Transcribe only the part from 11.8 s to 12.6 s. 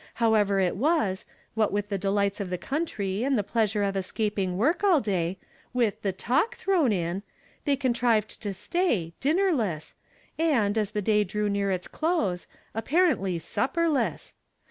close,